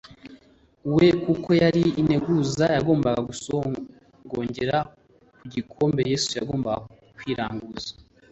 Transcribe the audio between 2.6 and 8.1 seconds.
yagombaga gusogongera ku gikombe Yesu yagombaga kwiranguza.